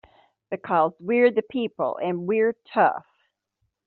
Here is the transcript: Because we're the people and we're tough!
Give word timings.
Because 0.49 0.93
we're 0.99 1.29
the 1.29 1.43
people 1.43 1.99
and 2.01 2.25
we're 2.27 2.55
tough! 2.73 3.05